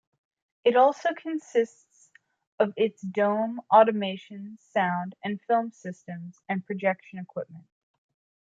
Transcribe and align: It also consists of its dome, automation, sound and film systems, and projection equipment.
It 0.63 0.75
also 0.75 1.09
consists 1.15 2.09
of 2.57 2.73
its 2.75 3.03
dome, 3.03 3.61
automation, 3.69 4.57
sound 4.59 5.13
and 5.23 5.39
film 5.43 5.69
systems, 5.73 6.39
and 6.49 6.65
projection 6.65 7.19
equipment. 7.19 7.67